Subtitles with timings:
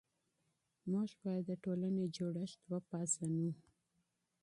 [0.91, 3.49] موږ بايد د ټولني جوړښت وپيژنو.